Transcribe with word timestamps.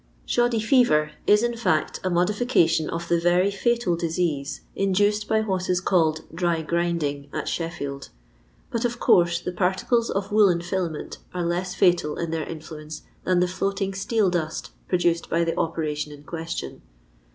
Shoddy 0.25 0.59
fever" 0.59 1.11
is, 1.27 1.43
in 1.43 1.55
fact, 1.55 1.99
a 2.03 2.09
modification 2.09 2.89
of 2.89 3.07
the 3.07 3.19
very 3.19 3.51
latal 3.51 3.95
disease 3.95 4.61
induced 4.75 5.27
by 5.27 5.41
what 5.41 5.69
is 5.69 5.79
called 5.79 6.21
"dry 6.33 6.63
grinding" 6.63 7.29
at 7.31 7.47
Sheffield; 7.47 8.09
but 8.71 8.83
of 8.83 8.99
course 8.99 9.39
the 9.39 9.51
particles 9.51 10.09
of 10.09 10.31
woollen 10.31 10.61
filament 10.63 11.19
are 11.35 11.45
less 11.45 11.75
fatal 11.75 12.17
in 12.17 12.31
their 12.31 12.47
influence 12.49 13.03
than 13.25 13.41
the 13.41 13.47
floating 13.47 13.93
steel 13.93 14.31
dust 14.31 14.71
produced 14.87 15.29
by 15.29 15.43
the 15.43 15.55
operation 15.55 16.11
in 16.11 16.23
question. 16.23 16.81